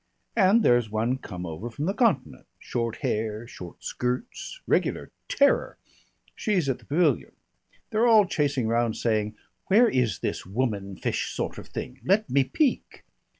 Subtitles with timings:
[0.35, 5.77] And there's one come over from the Continent, short hair, short skirts regular terror
[6.33, 7.33] she's at the Pavilion.
[7.91, 9.35] They're all chasing round saying,
[9.67, 11.99] 'Where is this woman fish sort of thing?
[12.03, 13.05] Let me peek!'"